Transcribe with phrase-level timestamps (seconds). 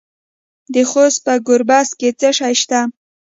[0.73, 2.79] د خوست په ګربز کې څه شی شته؟